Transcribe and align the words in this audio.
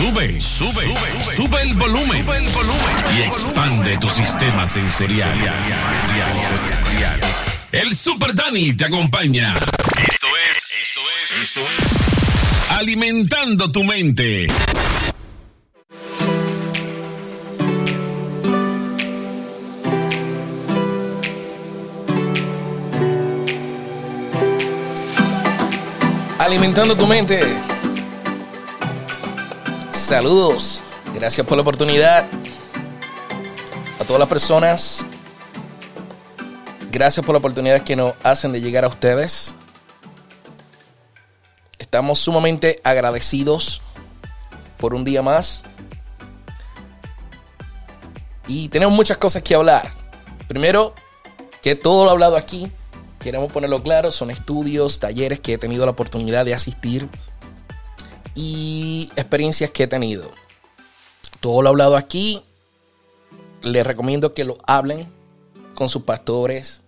Sube, 0.00 0.40
sube, 0.40 0.94
sube, 1.36 1.62
el 1.62 1.74
volumen. 1.74 2.24
Y 3.14 3.20
expande 3.20 3.98
tu 3.98 4.08
sistema 4.08 4.66
sensorial. 4.66 5.38
El 7.70 7.94
Super 7.94 8.34
Dani 8.34 8.72
te 8.72 8.86
acompaña. 8.86 9.52
Esto 9.52 10.26
es, 10.48 10.66
esto 10.82 11.00
es, 11.22 11.42
esto 11.42 11.60
es. 11.60 12.78
Alimentando 12.78 13.70
tu 13.70 13.84
mente. 13.84 14.46
Alimentando 26.38 26.96
tu 26.96 27.06
mente. 27.06 27.69
Saludos. 30.10 30.82
Gracias 31.14 31.46
por 31.46 31.56
la 31.56 31.62
oportunidad. 31.62 32.26
A 34.00 34.04
todas 34.04 34.18
las 34.18 34.28
personas. 34.28 35.06
Gracias 36.90 37.24
por 37.24 37.32
la 37.32 37.38
oportunidad 37.38 37.82
que 37.82 37.94
nos 37.94 38.14
hacen 38.24 38.50
de 38.50 38.60
llegar 38.60 38.84
a 38.84 38.88
ustedes. 38.88 39.54
Estamos 41.78 42.18
sumamente 42.18 42.80
agradecidos 42.82 43.82
por 44.78 44.94
un 44.94 45.04
día 45.04 45.22
más. 45.22 45.62
Y 48.48 48.68
tenemos 48.68 48.96
muchas 48.96 49.16
cosas 49.16 49.44
que 49.44 49.54
hablar. 49.54 49.92
Primero, 50.48 50.92
que 51.62 51.76
todo 51.76 52.04
lo 52.04 52.10
hablado 52.10 52.36
aquí 52.36 52.68
queremos 53.20 53.52
ponerlo 53.52 53.80
claro, 53.80 54.10
son 54.10 54.32
estudios, 54.32 54.98
talleres 54.98 55.38
que 55.38 55.52
he 55.52 55.58
tenido 55.58 55.84
la 55.84 55.92
oportunidad 55.92 56.44
de 56.44 56.54
asistir 56.54 57.08
y 58.40 59.10
experiencias 59.16 59.70
que 59.70 59.82
he 59.82 59.86
tenido. 59.86 60.30
Todo 61.40 61.60
lo 61.60 61.68
hablado 61.68 61.94
aquí, 61.94 62.42
les 63.62 63.86
recomiendo 63.86 64.32
que 64.32 64.44
lo 64.44 64.56
hablen 64.66 65.06
con 65.74 65.90
sus 65.90 66.04
pastores, 66.04 66.80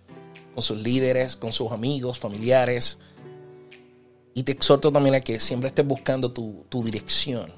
con 0.55 0.63
sus 0.63 0.79
líderes, 0.79 1.35
con 1.35 1.53
sus 1.53 1.71
amigos, 1.71 2.17
familiares. 2.17 2.97
Y 4.33 4.41
te 4.41 4.51
exhorto 4.51 4.91
también 4.91 5.13
a 5.13 5.21
que 5.21 5.39
siempre 5.39 5.67
estés 5.67 5.85
buscando 5.85 6.31
tu, 6.31 6.65
tu 6.69 6.83
dirección, 6.83 7.53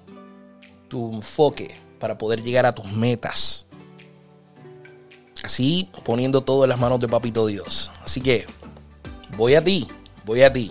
tu 0.89 1.13
enfoque 1.13 1.73
para 1.97 2.17
poder 2.17 2.43
llegar 2.43 2.65
a 2.65 2.73
tus 2.73 2.91
metas. 2.91 3.65
Así 5.41 5.89
poniendo 6.03 6.41
todo 6.41 6.65
en 6.65 6.69
las 6.71 6.79
manos 6.79 6.99
de 6.99 7.07
Papito 7.07 7.45
Dios. 7.47 7.91
Así 8.03 8.19
que 8.19 8.45
voy 9.37 9.55
a 9.55 9.63
ti, 9.63 9.87
voy 10.25 10.41
a 10.41 10.51
ti. 10.51 10.69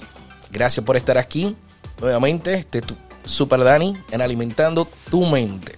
Gracias 0.51 0.85
por 0.85 0.99
estar 0.99 1.17
aquí. 1.17 1.57
Nuevamente, 2.01 2.55
este 2.55 2.83
Super 3.25 3.63
Dani 3.65 3.97
en 4.11 4.23
Alimentando 4.23 4.87
tu 5.11 5.25
Mente. 5.27 5.77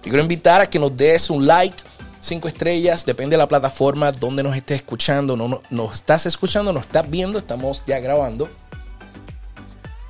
Te 0.00 0.10
quiero 0.10 0.22
invitar 0.22 0.60
a 0.60 0.70
que 0.70 0.78
nos 0.78 0.96
des 0.96 1.28
un 1.30 1.46
like, 1.46 1.76
cinco 2.20 2.48
estrellas, 2.48 3.04
depende 3.04 3.34
de 3.34 3.38
la 3.38 3.48
plataforma 3.48 4.12
donde 4.12 4.42
nos 4.42 4.56
estés 4.56 4.76
escuchando. 4.76 5.36
No, 5.36 5.60
nos 5.70 5.94
estás 5.94 6.26
escuchando, 6.26 6.72
nos 6.72 6.86
estás 6.86 7.08
viendo, 7.08 7.38
estamos 7.38 7.82
ya 7.86 7.98
grabando. 7.98 8.48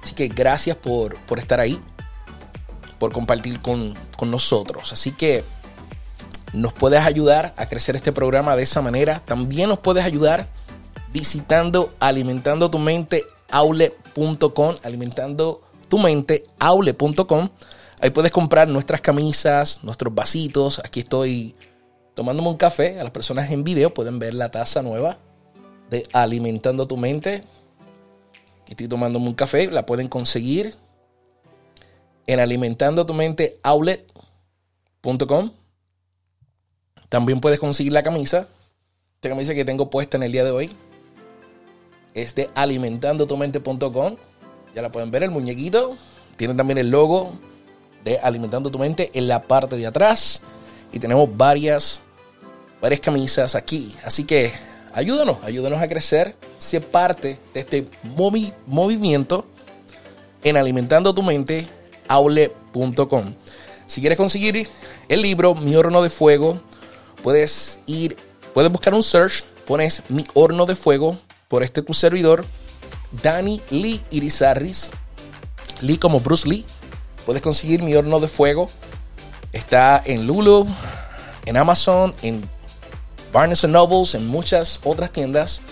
Así 0.03 0.15
que 0.15 0.29
gracias 0.29 0.77
por, 0.77 1.17
por 1.23 1.39
estar 1.39 1.61
ahí, 1.61 1.81
por 2.99 3.13
compartir 3.13 3.61
con, 3.61 3.95
con 4.17 4.31
nosotros. 4.31 4.93
Así 4.93 5.13
que 5.13 5.45
nos 6.53 6.73
puedes 6.73 7.01
ayudar 7.01 7.55
a 7.57 7.67
crecer 7.67 7.97
este 7.97 8.13
programa 8.13 8.57
de 8.57 8.63
esa 8.63 8.81
manera. 8.81 9.21
También 9.25 9.69
nos 9.69 9.79
puedes 9.79 10.05
ayudar 10.05 10.49
visitando 11.13 11.95
alimentando 12.01 12.71
tu 12.71 12.79
mente 12.79 13.25
aule.com, 13.51 14.77
alimentando 14.83 15.63
tu 15.89 15.99
mente 15.99 16.45
aule.com. 16.59 17.49
Ahí 18.01 18.11
puedes 18.11 18.31
comprar 18.31 18.69
nuestras 18.69 19.01
camisas, 19.01 19.83
nuestros 19.83 20.15
vasitos. 20.15 20.81
Aquí 20.85 21.01
estoy 21.01 21.55
tomándome 22.15 22.49
un 22.49 22.57
café. 22.57 23.01
A 23.01 23.03
las 23.03 23.13
personas 23.13 23.51
en 23.51 23.65
video 23.65 23.93
pueden 23.93 24.19
ver 24.19 24.35
la 24.35 24.51
taza 24.51 24.83
nueva 24.83 25.19
de 25.91 26.07
Alimentando 26.13 26.87
tu 26.87 26.97
mente. 26.97 27.43
Estoy 28.69 28.87
tomándome 28.87 29.27
un 29.27 29.35
café. 29.35 29.69
La 29.71 29.87
pueden 29.87 30.09
conseguir 30.09 30.75
en 32.27 32.41
alimentando 32.41 33.05
tu 33.05 33.15
mente 33.15 33.59
outlet.com. 33.63 35.51
También 37.09 37.41
puedes 37.41 37.59
conseguir 37.59 37.93
la 37.93 38.03
camisa. 38.03 38.49
Esta 39.17 39.31
camisa 39.31 39.55
que 39.55 39.65
tengo 39.65 39.91
puesta 39.91 40.17
en 40.19 40.23
el 40.23 40.31
día 40.31 40.45
de 40.45 40.51
hoy 40.51 40.71
es 42.23 42.35
de 42.35 42.51
alimentandotumente.com. 42.55 44.17
Ya 44.75 44.83
la 44.83 44.93
pueden 44.93 45.11
ver, 45.11 45.23
el 45.23 45.31
muñequito. 45.31 45.97
Tiene 46.37 46.55
también 46.55 46.79
el 46.79 46.91
logo 46.91 47.33
de 48.05 48.19
Alimentando 48.19 48.71
tu 48.71 48.79
Mente 48.79 49.11
en 49.15 49.29
la 49.29 49.43
parte 49.43 49.77
de 49.77 49.87
atrás. 49.87 50.43
Y 50.93 50.99
tenemos 50.99 51.29
varias, 51.37 52.01
varias 52.81 53.01
camisas 53.01 53.55
aquí. 53.55 53.95
Así 54.05 54.25
que 54.25 54.53
ayúdanos, 54.93 55.39
ayúdanos 55.43 55.83
a 55.83 55.89
crecer. 55.89 56.37
Sé 56.59 56.81
parte 56.81 57.39
de 57.55 57.61
este 57.61 57.89
movimiento 58.67 59.45
en 60.45 60.57
alimentando 60.57 61.15
tu 61.15 61.23
mente 61.23 61.67
aule.com. 62.09 63.35
Si 63.87 64.01
quieres 64.01 64.19
conseguir 64.19 64.69
el 65.09 65.23
libro 65.23 65.55
Mi 65.55 65.75
horno 65.75 66.03
de 66.03 66.11
fuego, 66.11 66.61
puedes 67.23 67.81
ir, 67.87 68.17
puedes 68.55 68.71
buscar 68.71 68.95
un 68.95 69.03
search, 69.03 69.45
pones 69.67 70.03
Mi 70.09 70.27
horno 70.35 70.67
de 70.67 70.77
fuego 70.77 71.19
por 71.49 71.63
este 71.63 71.83
tu 71.83 71.95
servidor, 71.95 72.45
Dani 73.23 73.61
Lee 73.71 74.03
Irizarris. 74.11 74.91
Lee 75.81 75.97
como 75.97 76.21
Bruce 76.21 76.49
Lee. 76.49 76.65
Puedes 77.25 77.43
conseguir 77.43 77.83
mi 77.83 77.95
horno 77.95 78.21
de 78.21 78.29
fuego. 78.29 78.69
Está 79.53 80.01
en 80.05 80.27
Lulu, 80.27 80.67
en 81.47 81.57
Amazon, 81.57 82.15
en 82.23 82.43
Barnes 83.33 83.65
Nobles, 83.65 84.15
en 84.15 84.27
muchas 84.27 84.81
otras 84.85 85.11
tiendas. 85.11 85.63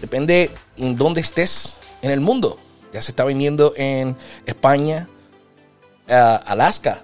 Depende 0.00 0.50
en 0.76 0.96
dónde 0.96 1.20
estés 1.20 1.78
en 2.00 2.10
el 2.10 2.20
mundo. 2.20 2.58
Ya 2.92 3.00
se 3.02 3.12
está 3.12 3.24
vendiendo 3.24 3.72
en 3.76 4.16
España, 4.46 5.08
uh, 6.08 6.38
Alaska. 6.46 7.02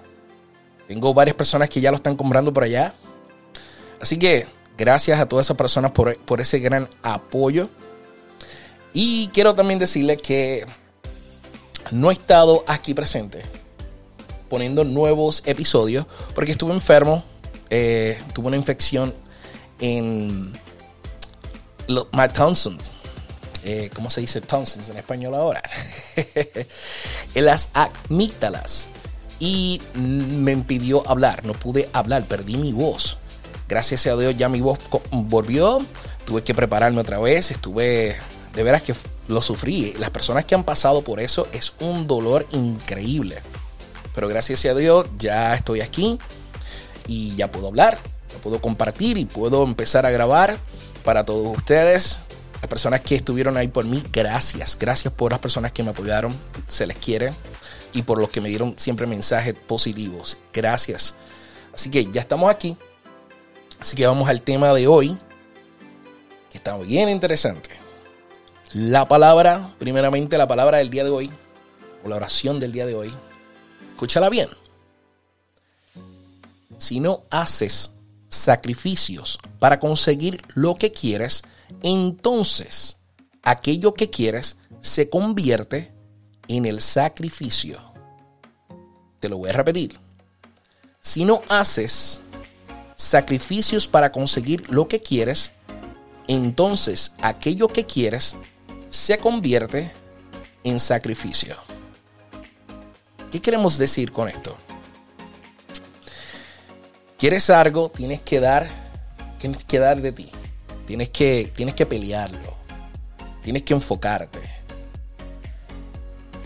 Tengo 0.87 1.13
varias 1.13 1.35
personas 1.35 1.69
que 1.69 1.81
ya 1.81 1.91
lo 1.91 1.97
están 1.97 2.15
comprando 2.15 2.51
por 2.51 2.63
allá. 2.63 2.93
Así 4.01 4.17
que 4.17 4.47
gracias 4.77 5.19
a 5.19 5.27
todas 5.27 5.45
esas 5.45 5.57
personas 5.57 5.91
por, 5.91 6.17
por 6.19 6.41
ese 6.41 6.59
gran 6.59 6.89
apoyo. 7.03 7.69
Y 8.93 9.27
quiero 9.29 9.55
también 9.55 9.79
decirle 9.79 10.17
que 10.17 10.65
no 11.91 12.09
he 12.09 12.13
estado 12.13 12.63
aquí 12.67 12.93
presente 12.93 13.43
poniendo 14.49 14.83
nuevos 14.83 15.43
episodios 15.45 16.05
porque 16.33 16.51
estuve 16.51 16.73
enfermo, 16.73 17.23
eh, 17.69 18.19
tuve 18.33 18.47
una 18.47 18.57
infección 18.57 19.13
en 19.79 20.51
my 21.87 22.27
tonsils. 22.33 22.91
Eh, 23.63 23.89
¿Cómo 23.93 24.09
se 24.09 24.21
dice 24.21 24.41
tonsils 24.41 24.89
en 24.89 24.97
español 24.97 25.35
ahora? 25.35 25.61
en 27.35 27.45
las 27.45 27.69
amígdalas. 27.73 28.87
Y 29.39 29.81
me 29.93 30.51
impidió 30.51 31.07
hablar, 31.09 31.45
no 31.45 31.53
pude 31.53 31.89
hablar, 31.93 32.27
perdí 32.27 32.57
mi 32.57 32.73
voz. 32.73 33.17
Gracias 33.69 34.07
a 34.07 34.15
Dios 34.17 34.35
ya 34.35 34.49
mi 34.49 34.59
voz 34.59 34.79
volvió, 35.11 35.79
tuve 36.25 36.43
que 36.43 36.53
prepararme 36.53 36.99
otra 36.99 37.19
vez, 37.19 37.51
estuve 37.51 38.17
de 38.53 38.63
veras 38.63 38.83
que 38.83 38.95
lo 39.27 39.41
sufrí. 39.41 39.93
Las 39.99 40.09
personas 40.09 40.45
que 40.45 40.55
han 40.55 40.63
pasado 40.63 41.03
por 41.03 41.19
eso 41.19 41.47
es 41.51 41.73
un 41.79 42.07
dolor 42.07 42.45
increíble. 42.51 43.41
Pero 44.15 44.27
gracias 44.27 44.65
a 44.65 44.73
Dios 44.73 45.07
ya 45.17 45.55
estoy 45.55 45.81
aquí 45.81 46.19
y 47.07 47.35
ya 47.35 47.51
puedo 47.51 47.67
hablar, 47.67 47.97
puedo 48.41 48.59
compartir 48.59 49.17
y 49.17 49.25
puedo 49.25 49.63
empezar 49.63 50.05
a 50.05 50.11
grabar 50.11 50.57
para 51.03 51.25
todos 51.25 51.57
ustedes. 51.57 52.19
Las 52.61 52.67
personas 52.67 53.01
que 53.01 53.15
estuvieron 53.15 53.55
ahí 53.55 53.69
por 53.69 53.85
mí, 53.85 54.03
gracias. 54.11 54.77
Gracias 54.77 55.13
por 55.13 55.31
las 55.31 55.39
personas 55.39 55.71
que 55.71 55.83
me 55.83 55.91
apoyaron, 55.91 56.35
se 56.67 56.85
les 56.85 56.97
quiere. 56.97 57.31
Y 57.93 58.03
por 58.03 58.19
los 58.19 58.29
que 58.29 58.41
me 58.41 58.49
dieron 58.49 58.75
siempre 58.77 59.07
mensajes 59.07 59.55
positivos. 59.55 60.37
Gracias. 60.53 61.15
Así 61.73 61.89
que 61.89 62.05
ya 62.11 62.21
estamos 62.21 62.51
aquí. 62.51 62.77
Así 63.79 63.95
que 63.95 64.05
vamos 64.05 64.27
al 64.27 64.41
tema 64.41 64.73
de 64.73 64.87
hoy, 64.87 65.17
que 66.51 66.57
está 66.57 66.77
bien 66.77 67.09
interesante. 67.09 67.78
La 68.73 69.07
palabra, 69.07 69.73
primeramente 69.79 70.37
la 70.37 70.47
palabra 70.47 70.77
del 70.77 70.91
día 70.91 71.03
de 71.03 71.09
hoy, 71.09 71.31
o 72.03 72.09
la 72.09 72.17
oración 72.17 72.59
del 72.59 72.71
día 72.71 72.85
de 72.85 72.93
hoy, 72.93 73.11
escúchala 73.89 74.29
bien. 74.29 74.47
Si 76.77 76.99
no 76.99 77.23
haces 77.31 77.89
sacrificios 78.29 79.39
para 79.57 79.79
conseguir 79.79 80.43
lo 80.53 80.75
que 80.75 80.91
quieres, 80.91 81.41
entonces 81.81 82.97
aquello 83.41 83.95
que 83.95 84.11
quieres 84.11 84.55
se 84.81 85.09
convierte 85.09 85.91
en 86.47 86.67
el 86.67 86.79
sacrificio. 86.79 87.79
Te 89.19 89.29
lo 89.29 89.39
voy 89.39 89.49
a 89.49 89.53
repetir. 89.53 89.99
Si 91.01 91.25
no 91.25 91.41
haces 91.49 92.21
sacrificios 92.95 93.87
para 93.87 94.11
conseguir 94.11 94.69
lo 94.69 94.87
que 94.87 95.01
quieres, 95.01 95.53
entonces 96.27 97.13
aquello 97.19 97.67
que 97.67 97.87
quieres 97.87 98.35
se 98.89 99.17
convierte 99.17 99.91
en 100.63 100.79
sacrificio. 100.79 101.55
¿Qué 103.31 103.39
queremos 103.39 103.77
decir 103.77 104.11
con 104.11 104.27
esto? 104.27 104.57
Quieres 107.17 107.49
algo, 107.49 107.89
tienes 107.89 108.21
que 108.21 108.39
dar, 108.39 108.69
tienes 109.39 109.63
que 109.65 109.79
dar 109.79 110.01
de 110.01 110.11
ti. 110.11 110.31
Tienes 110.87 111.09
que, 111.09 111.51
tienes 111.53 111.75
que 111.75 111.85
pelearlo. 111.85 112.55
Tienes 113.43 113.63
que 113.63 113.73
enfocarte. 113.73 114.39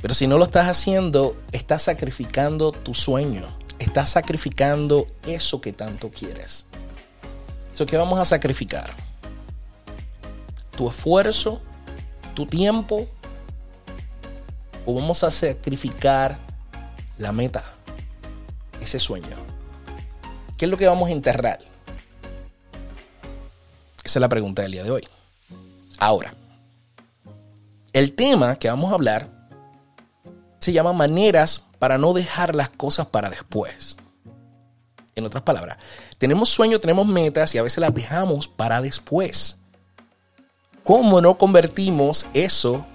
Pero 0.02 0.14
si 0.14 0.28
no 0.28 0.38
lo 0.38 0.44
estás 0.44 0.68
haciendo, 0.68 1.38
estás 1.54 1.84
sacrificando 1.84 2.74
tu 2.74 2.94
sueño. 2.94 3.48
Estás 3.80 4.10
sacrificando 4.10 5.08
eso 5.26 5.62
que 5.62 5.72
tanto 5.72 6.12
quieres. 6.12 6.66
Eso 7.74 7.86
que 7.86 7.96
vamos 7.96 8.20
a 8.20 8.26
sacrificar. 8.26 8.94
Tu 10.76 10.90
esfuerzo, 10.90 11.62
tu 12.34 12.46
tiempo, 12.46 13.08
o 14.86 14.94
vamos 14.94 15.24
a 15.24 15.32
sacrificar 15.32 16.38
la 17.18 17.32
meta, 17.32 17.64
ese 18.82 19.00
sueño. 19.00 19.36
¿Qué 20.58 20.66
es 20.66 20.72
lo 20.72 20.78
que 20.78 20.88
vamos 20.88 21.10
a 21.10 21.12
enterrar? 21.12 21.60
Esa 24.04 24.20
es 24.20 24.22
la 24.22 24.30
pregunta 24.30 24.62
del 24.62 24.74
día 24.74 24.84
de 24.84 24.92
hoy. 24.92 25.08
Ahora, 25.98 26.34
el 27.94 28.14
tema 28.14 28.58
que 28.58 28.68
vamos 28.70 28.92
a 28.92 28.96
hablar 28.96 29.30
se 30.60 30.74
llama 30.74 30.94
maneras 30.94 31.64
para 31.80 31.98
no 31.98 32.14
dejar 32.14 32.56
las 32.56 32.70
cosas 32.70 33.08
para 33.08 33.30
después. 33.30 33.98
En 35.16 35.26
otras 35.26 35.44
palabras, 35.44 35.78
tenemos 36.18 36.50
sueños, 36.50 36.80
tenemos 36.80 37.06
metas 37.06 37.54
y 37.54 37.58
a 37.58 37.64
veces 37.64 37.80
las 37.80 37.94
dejamos 37.94 38.48
para 38.48 38.82
después. 38.82 39.58
¿Cómo 40.84 41.22
no 41.22 41.38
convertimos 41.38 42.26
eso 42.34 42.86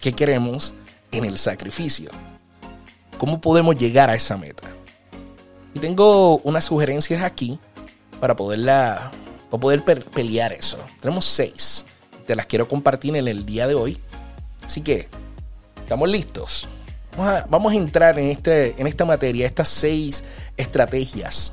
que 0.00 0.12
queremos 0.12 0.72
en 1.10 1.26
el 1.26 1.38
sacrificio? 1.38 2.10
¿Cómo 3.18 3.40
podemos 3.40 3.76
llegar 3.76 4.08
a 4.08 4.14
esa 4.14 4.38
meta? 4.38 4.68
Y 5.74 5.80
tengo 5.80 6.38
unas 6.38 6.64
sugerencias 6.64 7.22
aquí 7.22 7.58
para 8.20 8.34
poderla 8.36 9.12
para 9.50 9.60
poder 9.60 9.84
pelear 9.84 10.54
eso. 10.54 10.78
Tenemos 11.00 11.26
seis. 11.26 11.84
Te 12.26 12.34
las 12.34 12.46
quiero 12.46 12.66
compartir 12.66 13.14
en 13.16 13.28
el 13.28 13.44
día 13.44 13.66
de 13.66 13.74
hoy. 13.74 13.98
Así 14.64 14.80
que, 14.80 15.08
¿estamos 15.82 16.08
listos? 16.08 16.68
Vamos 17.50 17.74
a, 17.74 17.76
entrar 17.76 18.18
en, 18.18 18.30
este, 18.30 18.80
en 18.80 18.86
esta 18.86 19.04
materia, 19.04 19.44
estas 19.44 19.68
seis 19.68 20.24
estrategias 20.56 21.52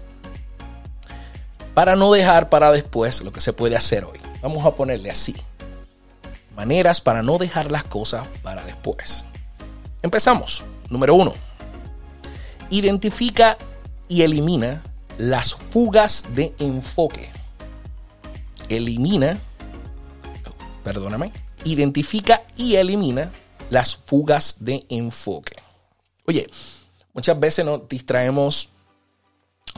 para 1.73 1.97
no 1.97 2.13
dejar 2.13 2.47
para 2.47 2.71
después 2.71 3.21
lo 3.21 3.33
que 3.33 3.41
se 3.41 3.51
puede 3.51 3.75
hacer 3.75 4.05
hoy. 4.05 4.18
Vamos 4.41 4.65
a 4.65 4.75
ponerle 4.75 5.11
así. 5.11 5.35
Maneras 6.55 7.01
para 7.01 7.23
no 7.23 7.37
dejar 7.37 7.71
las 7.71 7.83
cosas 7.83 8.27
para 8.43 8.63
después. 8.63 9.25
Empezamos. 10.01 10.63
Número 10.89 11.13
uno. 11.13 11.33
Identifica 12.69 13.57
y 14.07 14.21
elimina 14.21 14.83
las 15.17 15.53
fugas 15.53 16.25
de 16.33 16.53
enfoque. 16.59 17.29
Elimina, 18.69 19.37
perdóname, 20.83 21.31
identifica 21.63 22.41
y 22.55 22.75
elimina 22.75 23.31
las 23.69 23.95
fugas 23.95 24.57
de 24.59 24.85
enfoque. 24.89 25.57
Oye, 26.25 26.49
muchas 27.13 27.39
veces 27.39 27.65
nos 27.65 27.87
distraemos 27.87 28.69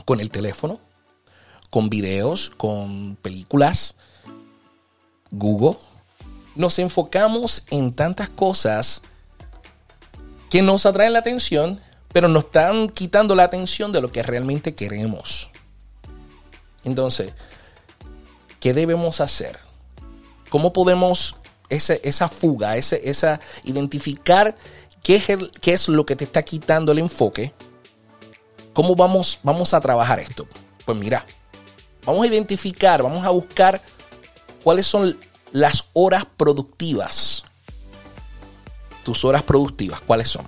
con 0.04 0.20
el 0.20 0.30
teléfono, 0.30 0.80
con 1.70 1.90
videos, 1.90 2.50
con 2.50 3.16
películas, 3.16 3.96
Google. 5.32 5.76
Nos 6.54 6.78
enfocamos 6.78 7.64
en 7.70 7.92
tantas 7.92 8.30
cosas 8.30 9.02
que 10.48 10.62
nos 10.62 10.86
atraen 10.86 11.14
la 11.14 11.18
atención 11.18 11.80
pero 12.12 12.28
nos 12.28 12.44
están 12.44 12.88
quitando 12.88 13.34
la 13.34 13.44
atención 13.44 13.90
de 13.92 14.00
lo 14.00 14.12
que 14.12 14.22
realmente 14.22 14.74
queremos. 14.74 15.50
Entonces, 16.84 17.32
¿qué 18.60 18.74
debemos 18.74 19.20
hacer? 19.20 19.58
¿Cómo 20.50 20.72
podemos 20.72 21.36
esa 21.70 22.28
fuga, 22.28 22.76
esa, 22.76 23.40
identificar 23.64 24.54
qué 25.02 25.16
es, 25.16 25.26
qué 25.60 25.72
es 25.72 25.88
lo 25.88 26.04
que 26.04 26.16
te 26.16 26.24
está 26.24 26.42
quitando 26.42 26.92
el 26.92 26.98
enfoque? 26.98 27.54
¿Cómo 28.74 28.94
vamos, 28.94 29.38
vamos 29.42 29.72
a 29.72 29.80
trabajar 29.80 30.20
esto? 30.20 30.46
Pues 30.84 30.98
mira, 30.98 31.24
vamos 32.04 32.24
a 32.24 32.26
identificar, 32.26 33.02
vamos 33.02 33.24
a 33.24 33.30
buscar 33.30 33.80
cuáles 34.62 34.86
son 34.86 35.16
las 35.52 35.86
horas 35.92 36.24
productivas. 36.36 37.44
Tus 39.04 39.24
horas 39.24 39.42
productivas, 39.42 40.00
¿cuáles 40.00 40.28
son? 40.28 40.46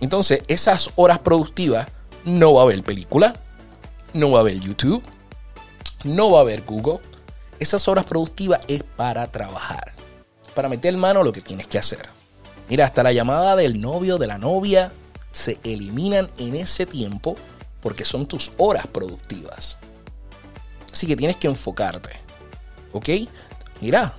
Entonces, 0.00 0.42
esas 0.48 0.90
horas 0.96 1.18
productivas 1.18 1.88
no 2.24 2.54
va 2.54 2.60
a 2.60 2.64
haber 2.64 2.82
película, 2.82 3.34
no 4.12 4.30
va 4.30 4.38
a 4.38 4.40
haber 4.42 4.60
YouTube, 4.60 5.02
no 6.04 6.30
va 6.30 6.38
a 6.38 6.42
haber 6.42 6.62
Google. 6.62 7.00
Esas 7.58 7.86
horas 7.88 8.04
productivas 8.04 8.60
es 8.68 8.82
para 8.82 9.26
trabajar, 9.26 9.92
para 10.54 10.68
meter 10.68 10.96
mano 10.96 11.20
a 11.20 11.24
lo 11.24 11.32
que 11.32 11.42
tienes 11.42 11.66
que 11.66 11.78
hacer. 11.78 12.08
Mira, 12.68 12.86
hasta 12.86 13.02
la 13.02 13.12
llamada 13.12 13.56
del 13.56 13.80
novio, 13.80 14.16
de 14.16 14.26
la 14.26 14.38
novia, 14.38 14.92
se 15.32 15.58
eliminan 15.64 16.30
en 16.38 16.56
ese 16.56 16.86
tiempo 16.86 17.36
porque 17.82 18.04
son 18.04 18.26
tus 18.26 18.52
horas 18.58 18.86
productivas. 18.86 19.78
Así 20.92 21.06
que 21.06 21.16
tienes 21.16 21.36
que 21.36 21.48
enfocarte. 21.48 22.19
¿Ok? 22.92 23.08
Mira, 23.80 24.14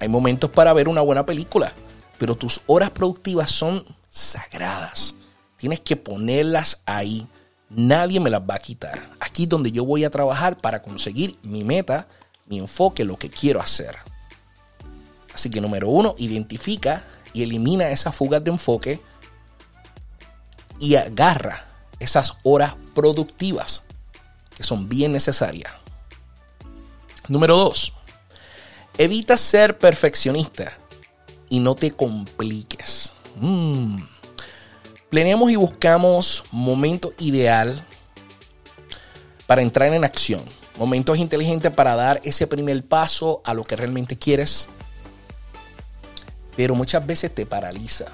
hay 0.00 0.08
momentos 0.08 0.50
para 0.50 0.72
ver 0.72 0.88
una 0.88 1.00
buena 1.00 1.26
película, 1.26 1.72
pero 2.18 2.36
tus 2.36 2.60
horas 2.66 2.90
productivas 2.90 3.50
son 3.50 3.84
sagradas. 4.10 5.14
Tienes 5.56 5.80
que 5.80 5.96
ponerlas 5.96 6.82
ahí. 6.86 7.26
Nadie 7.68 8.20
me 8.20 8.30
las 8.30 8.42
va 8.42 8.54
a 8.54 8.60
quitar. 8.60 9.10
Aquí 9.20 9.44
es 9.44 9.48
donde 9.48 9.72
yo 9.72 9.84
voy 9.84 10.04
a 10.04 10.10
trabajar 10.10 10.56
para 10.56 10.82
conseguir 10.82 11.38
mi 11.42 11.64
meta, 11.64 12.06
mi 12.46 12.58
enfoque, 12.58 13.04
lo 13.04 13.16
que 13.16 13.30
quiero 13.30 13.60
hacer. 13.60 13.96
Así 15.34 15.50
que 15.50 15.60
número 15.60 15.88
uno, 15.88 16.14
identifica 16.18 17.04
y 17.32 17.42
elimina 17.42 17.90
esas 17.90 18.14
fugas 18.14 18.42
de 18.42 18.50
enfoque 18.50 19.00
y 20.78 20.94
agarra 20.94 21.66
esas 21.98 22.34
horas 22.42 22.74
productivas 22.94 23.82
que 24.56 24.62
son 24.62 24.88
bien 24.88 25.12
necesarias. 25.12 25.72
Número 27.28 27.56
dos, 27.56 27.92
evita 28.98 29.36
ser 29.36 29.78
perfeccionista 29.78 30.72
y 31.48 31.60
no 31.60 31.74
te 31.74 31.90
compliques. 31.90 33.12
Mm. 33.40 33.96
Planeamos 35.10 35.50
y 35.50 35.56
buscamos 35.56 36.44
momento 36.52 37.12
ideal 37.18 37.84
para 39.46 39.62
entrar 39.62 39.92
en 39.92 40.04
acción. 40.04 40.42
Momentos 40.76 41.18
inteligentes 41.18 41.72
para 41.72 41.94
dar 41.96 42.20
ese 42.24 42.46
primer 42.46 42.84
paso 42.84 43.40
a 43.44 43.54
lo 43.54 43.64
que 43.64 43.76
realmente 43.76 44.16
quieres. 44.16 44.68
Pero 46.56 46.74
muchas 46.74 47.06
veces 47.06 47.34
te 47.34 47.46
paraliza. 47.46 48.06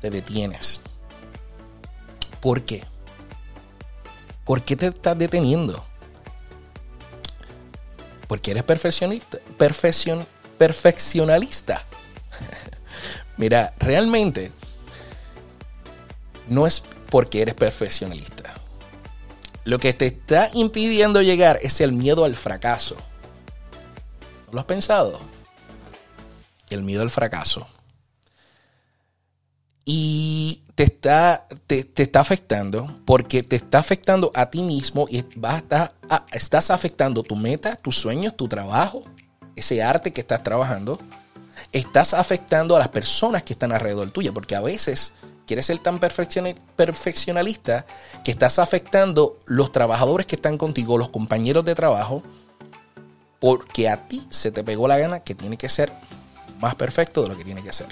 Te 0.00 0.10
detienes. 0.10 0.80
¿Por 2.40 2.62
qué? 2.62 2.84
¿Por 4.44 4.62
qué 4.62 4.76
te 4.76 4.86
estás 4.86 5.18
deteniendo? 5.18 5.84
Porque 8.30 8.52
eres 8.52 8.62
perfeccionista. 8.62 9.38
Perfeccion, 9.58 10.24
perfeccionalista. 10.56 11.84
Mira, 13.36 13.74
realmente 13.80 14.52
no 16.46 16.64
es 16.64 16.80
porque 17.10 17.42
eres 17.42 17.56
perfeccionalista. 17.56 18.54
Lo 19.64 19.80
que 19.80 19.92
te 19.94 20.06
está 20.06 20.48
impidiendo 20.54 21.22
llegar 21.22 21.58
es 21.60 21.80
el 21.80 21.90
miedo 21.90 22.24
al 22.24 22.36
fracaso. 22.36 22.94
¿No 24.46 24.52
lo 24.52 24.60
has 24.60 24.66
pensado? 24.66 25.18
El 26.68 26.82
miedo 26.82 27.02
al 27.02 27.10
fracaso. 27.10 27.66
Y 29.84 30.62
te 30.80 30.84
está, 30.84 31.46
te, 31.66 31.86
está 31.94 32.20
afectando 32.20 33.02
porque 33.04 33.42
te 33.42 33.56
está 33.56 33.80
afectando 33.80 34.32
a 34.34 34.48
ti 34.48 34.62
mismo 34.62 35.04
y 35.10 35.22
vas 35.36 35.62
a, 35.72 35.92
estás 36.32 36.70
afectando 36.70 37.22
tu 37.22 37.36
meta, 37.36 37.76
tus 37.76 37.96
sueños, 37.96 38.34
tu 38.34 38.48
trabajo, 38.48 39.02
ese 39.56 39.82
arte 39.82 40.10
que 40.10 40.22
estás 40.22 40.42
trabajando 40.42 40.98
estás 41.70 42.14
afectando 42.14 42.76
a 42.76 42.78
las 42.78 42.88
personas 42.88 43.42
que 43.42 43.52
están 43.52 43.72
alrededor 43.72 44.10
tuya, 44.10 44.32
porque 44.32 44.56
a 44.56 44.62
veces 44.62 45.12
quieres 45.46 45.66
ser 45.66 45.80
tan 45.80 46.00
perfeccionalista 46.00 47.84
que 48.24 48.30
estás 48.30 48.58
afectando 48.58 49.36
los 49.44 49.72
trabajadores 49.72 50.26
que 50.26 50.36
están 50.36 50.56
contigo, 50.56 50.96
los 50.96 51.10
compañeros 51.10 51.66
de 51.66 51.74
trabajo, 51.74 52.22
porque 53.38 53.90
a 53.90 54.08
ti 54.08 54.26
se 54.30 54.50
te 54.50 54.64
pegó 54.64 54.88
la 54.88 54.96
gana 54.96 55.20
que 55.20 55.34
tiene 55.34 55.58
que 55.58 55.68
ser 55.68 55.92
más 56.58 56.74
perfecto 56.74 57.22
de 57.22 57.28
lo 57.28 57.36
que 57.36 57.44
tiene 57.44 57.62
que 57.62 57.74
ser. 57.74 57.88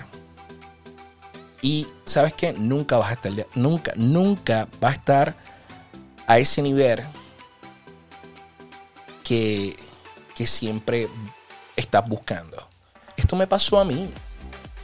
Y 1.61 1.87
sabes 2.05 2.35
que 2.35 2.53
nunca 2.53 2.99
vas 2.99 3.11
a 3.11 3.15
estar, 3.15 3.33
nunca, 3.55 3.93
nunca 3.97 4.69
va 4.83 4.91
a 4.91 4.93
estar 4.93 5.35
a 6.27 6.39
ese 6.39 6.63
nivel 6.63 7.03
que, 9.25 9.77
que 10.37 10.47
siempre 10.47 11.09
estás 11.75 12.09
buscando. 12.09 12.69
Esto 13.17 13.35
me 13.37 13.47
pasó 13.47 13.81
a 13.81 13.85
mí. 13.85 14.09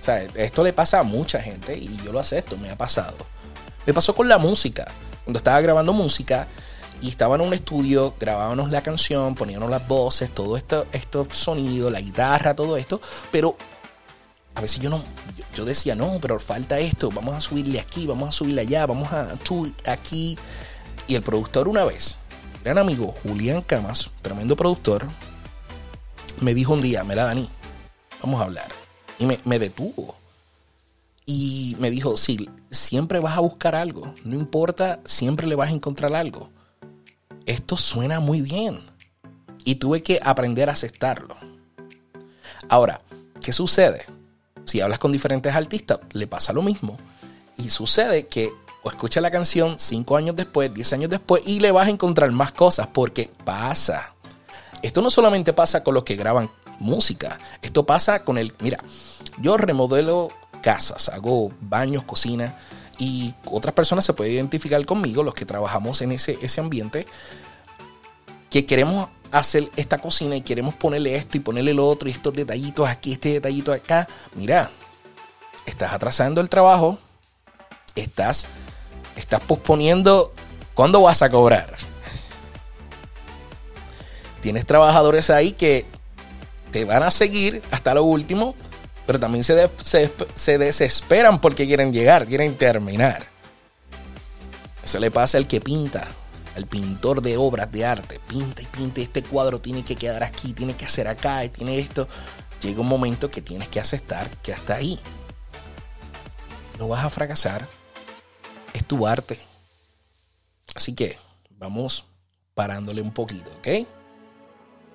O 0.00 0.04
sea, 0.04 0.22
esto 0.22 0.62
le 0.62 0.72
pasa 0.72 1.00
a 1.00 1.02
mucha 1.02 1.40
gente 1.40 1.76
y 1.76 1.96
yo 2.04 2.12
lo 2.12 2.20
acepto, 2.20 2.56
me 2.56 2.70
ha 2.70 2.76
pasado. 2.76 3.16
Me 3.86 3.94
pasó 3.94 4.14
con 4.14 4.28
la 4.28 4.38
música. 4.38 4.86
Cuando 5.24 5.38
estaba 5.38 5.60
grabando 5.60 5.92
música 5.92 6.46
y 7.00 7.08
estaba 7.08 7.36
en 7.36 7.42
un 7.42 7.54
estudio, 7.54 8.14
grabábamos 8.18 8.70
la 8.70 8.82
canción, 8.82 9.34
poníamos 9.34 9.70
las 9.70 9.86
voces, 9.86 10.30
todo 10.30 10.56
esto, 10.56 10.86
esto 10.92 11.26
sonido, 11.30 11.90
la 11.90 12.00
guitarra, 12.00 12.54
todo 12.54 12.76
esto, 12.76 13.00
pero 13.30 13.56
a 14.54 14.60
veces 14.60 14.80
yo 14.80 14.90
no, 14.90 15.02
yo 15.54 15.64
decía, 15.64 15.96
no, 15.96 16.18
pero 16.20 16.38
falta 16.38 16.78
esto, 16.78 17.10
vamos 17.10 17.34
a 17.34 17.40
subirle 17.40 17.80
aquí, 17.80 18.06
vamos 18.06 18.28
a 18.28 18.32
subirle 18.32 18.62
allá, 18.62 18.86
vamos 18.86 19.12
a 19.12 19.36
aquí. 19.86 20.38
Y 21.06 21.14
el 21.14 21.22
productor 21.22 21.68
una 21.68 21.84
vez, 21.84 22.18
gran 22.62 22.78
amigo 22.78 23.14
Julián 23.22 23.62
Camas, 23.62 24.10
tremendo 24.22 24.56
productor, 24.56 25.06
me 26.40 26.54
dijo 26.54 26.72
un 26.72 26.82
día, 26.82 27.04
mira 27.04 27.24
Dani, 27.24 27.48
vamos 28.22 28.40
a 28.40 28.44
hablar. 28.44 28.68
Y 29.18 29.26
me, 29.26 29.58
detuvo. 29.58 30.16
Y 31.24 31.76
me 31.78 31.90
dijo, 31.90 32.16
sí, 32.16 32.50
siempre 32.70 33.20
vas 33.20 33.36
a 33.36 33.40
buscar 33.40 33.74
algo. 33.74 34.12
No 34.24 34.34
importa, 34.34 35.00
siempre 35.04 35.46
le 35.46 35.54
vas 35.54 35.68
a 35.68 35.74
encontrar 35.74 36.14
algo. 36.14 36.50
Esto 37.46 37.76
suena 37.76 38.20
muy 38.20 38.40
bien. 38.40 38.80
Y 39.64 39.76
tuve 39.76 40.02
que 40.02 40.20
aprender 40.22 40.68
a 40.68 40.72
aceptarlo. 40.72 41.36
Ahora, 42.68 43.00
¿qué 43.40 43.52
sucede? 43.52 44.04
Si 44.64 44.80
hablas 44.80 44.98
con 44.98 45.12
diferentes 45.12 45.54
artistas, 45.54 46.00
le 46.12 46.26
pasa 46.26 46.52
lo 46.52 46.62
mismo. 46.62 46.96
Y 47.56 47.70
sucede 47.70 48.26
que 48.26 48.52
o 48.82 48.90
escucha 48.90 49.20
la 49.20 49.30
canción 49.30 49.76
cinco 49.78 50.16
años 50.16 50.36
después, 50.36 50.72
diez 50.72 50.92
años 50.92 51.10
después, 51.10 51.42
y 51.46 51.60
le 51.60 51.72
vas 51.72 51.86
a 51.86 51.90
encontrar 51.90 52.30
más 52.32 52.52
cosas, 52.52 52.86
porque 52.86 53.30
pasa. 53.44 54.14
Esto 54.82 55.00
no 55.00 55.08
solamente 55.08 55.54
pasa 55.54 55.82
con 55.82 55.94
los 55.94 56.04
que 56.04 56.16
graban 56.16 56.50
música. 56.78 57.38
Esto 57.62 57.86
pasa 57.86 58.24
con 58.24 58.36
el, 58.36 58.54
mira, 58.60 58.78
yo 59.38 59.56
remodelo 59.56 60.28
casas, 60.62 61.08
hago 61.08 61.52
baños, 61.60 62.04
cocina 62.04 62.56
y 62.98 63.34
otras 63.46 63.74
personas 63.74 64.04
se 64.04 64.12
pueden 64.12 64.34
identificar 64.34 64.84
conmigo, 64.86 65.22
los 65.22 65.34
que 65.34 65.44
trabajamos 65.44 66.00
en 66.02 66.12
ese, 66.12 66.38
ese 66.42 66.60
ambiente, 66.60 67.06
que 68.54 68.66
queremos 68.66 69.08
hacer 69.32 69.68
esta 69.74 69.98
cocina 69.98 70.36
y 70.36 70.42
queremos 70.42 70.74
ponerle 70.74 71.16
esto 71.16 71.36
y 71.36 71.40
ponerle 71.40 71.74
lo 71.74 71.88
otro 71.88 72.08
y 72.08 72.12
estos 72.12 72.32
detallitos 72.32 72.88
aquí, 72.88 73.14
este 73.14 73.30
detallito 73.30 73.72
acá. 73.72 74.06
Mira, 74.36 74.70
estás 75.66 75.92
atrasando 75.92 76.40
el 76.40 76.48
trabajo, 76.48 76.96
estás, 77.96 78.46
estás 79.16 79.40
posponiendo 79.40 80.32
cuándo 80.74 81.02
vas 81.02 81.20
a 81.22 81.30
cobrar. 81.30 81.74
Tienes 84.40 84.64
trabajadores 84.66 85.30
ahí 85.30 85.50
que 85.50 85.84
te 86.70 86.84
van 86.84 87.02
a 87.02 87.10
seguir 87.10 87.60
hasta 87.72 87.92
lo 87.92 88.04
último, 88.04 88.54
pero 89.04 89.18
también 89.18 89.42
se, 89.42 89.68
se, 90.36 90.58
desesperan 90.58 91.40
porque 91.40 91.66
quieren 91.66 91.92
llegar, 91.92 92.24
quieren 92.24 92.56
terminar. 92.56 93.26
Eso 94.84 95.00
le 95.00 95.10
pasa 95.10 95.38
al 95.38 95.48
que 95.48 95.60
pinta, 95.60 96.06
al 96.56 96.66
pintor 96.66 97.22
de 97.22 97.36
obras 97.36 97.70
de 97.70 97.84
arte. 97.84 98.20
Pinta 98.28 98.62
y 98.62 98.66
pinta, 98.66 99.00
este 99.00 99.22
cuadro 99.22 99.60
tiene 99.60 99.84
que 99.84 99.96
quedar 99.96 100.22
aquí, 100.22 100.52
tiene 100.52 100.74
que 100.74 100.84
hacer 100.84 101.08
acá, 101.08 101.44
y 101.44 101.48
tiene 101.48 101.78
esto. 101.78 102.08
Llega 102.60 102.80
un 102.80 102.88
momento 102.88 103.30
que 103.30 103.42
tienes 103.42 103.68
que 103.68 103.80
aceptar 103.80 104.30
que 104.38 104.52
hasta 104.52 104.76
ahí. 104.76 104.98
No 106.78 106.88
vas 106.88 107.04
a 107.04 107.10
fracasar. 107.10 107.68
Es 108.72 108.84
tu 108.84 109.06
arte. 109.06 109.40
Así 110.74 110.94
que 110.94 111.18
vamos 111.50 112.06
parándole 112.54 113.02
un 113.02 113.12
poquito, 113.12 113.50
¿ok? 113.58 113.86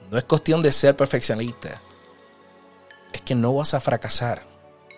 No 0.10 0.18
es 0.18 0.24
cuestión 0.24 0.62
de 0.62 0.72
ser 0.72 0.98
perfeccionista. 0.98 1.82
Es 3.14 3.22
que 3.22 3.36
no 3.36 3.54
vas 3.54 3.74
a 3.74 3.80
fracasar. 3.80 4.46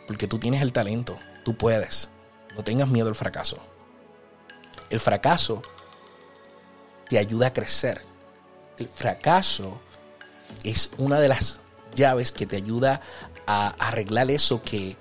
Porque 0.08 0.28
tú 0.28 0.40
tienes 0.40 0.62
el 0.62 0.72
talento. 0.72 1.18
Tú 1.44 1.56
puedes. 1.56 2.10
No 2.56 2.64
tengas 2.64 2.88
miedo 2.88 3.10
al 3.10 3.16
fracaso. 3.16 3.58
El 4.90 5.00
fracaso 5.00 5.62
te 7.12 7.20
ayuda 7.20 7.48
a 7.48 7.54
crecer. 7.54 8.02
El 8.78 8.88
fracaso 8.88 9.82
es 10.64 10.92
una 10.98 11.20
de 11.20 11.28
las 11.28 11.60
llaves 11.94 12.32
que 12.32 12.46
te 12.46 12.56
ayuda 12.56 13.02
a 13.46 13.68
arreglar 13.80 14.32
eso 14.32 14.62
que, 14.62 14.96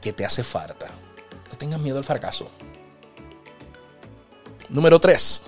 que 0.00 0.12
te 0.12 0.24
hace 0.24 0.44
falta. 0.44 0.86
No 1.50 1.58
tengas 1.58 1.80
miedo 1.80 1.98
al 1.98 2.04
fracaso. 2.04 2.48
Número 4.68 5.00
3. 5.00 5.42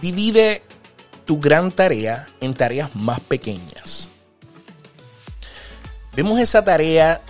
Divide 0.00 0.64
tu 1.26 1.38
gran 1.38 1.70
tarea 1.70 2.26
en 2.40 2.54
tareas 2.54 2.96
más 2.96 3.20
pequeñas. 3.20 4.08
Vemos 6.14 6.40
esa 6.40 6.64
tarea 6.64 7.20